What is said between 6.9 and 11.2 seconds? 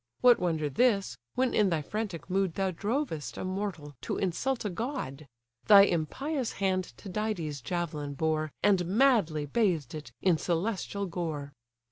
Tydides' javelin bore, And madly bathed it in celestial